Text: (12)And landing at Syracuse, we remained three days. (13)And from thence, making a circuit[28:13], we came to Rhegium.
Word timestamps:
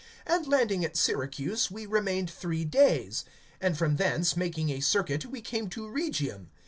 (12)And 0.25 0.47
landing 0.47 0.83
at 0.83 0.97
Syracuse, 0.97 1.69
we 1.69 1.85
remained 1.85 2.27
three 2.31 2.65
days. 2.65 3.23
(13)And 3.61 3.77
from 3.77 3.95
thence, 3.97 4.35
making 4.35 4.71
a 4.71 4.79
circuit[28:13], 4.79 5.25
we 5.27 5.41
came 5.41 5.69
to 5.69 5.81
Rhegium. 5.85 6.47